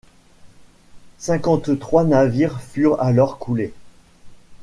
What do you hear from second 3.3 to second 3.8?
coulés.